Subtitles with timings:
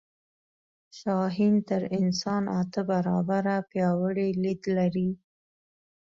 [0.99, 5.09] شاهین تر انسان اته برابره پیاوړی لید لري